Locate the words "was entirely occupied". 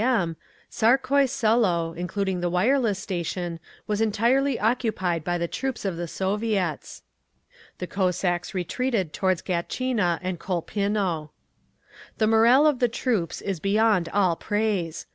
3.85-5.23